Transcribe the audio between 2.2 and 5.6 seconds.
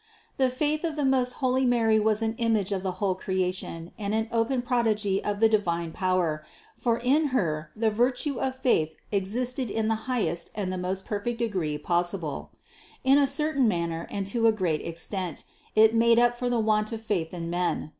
an image of .the whole creation and an open prodigy of the